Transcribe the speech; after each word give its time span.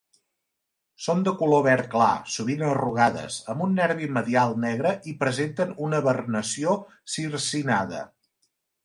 Són 1.07 1.19
de 1.25 1.33
color 1.41 1.59
verd 1.65 1.83
clar, 1.91 2.07
sovint 2.35 2.63
arrugades, 2.69 3.37
amb 3.53 3.65
un 3.65 3.75
nervi 3.81 4.09
medial 4.15 4.55
negre, 4.63 4.95
i 5.13 5.13
presenten 5.21 5.77
una 5.89 6.01
vernació 6.09 6.75
circinada. 7.19 8.01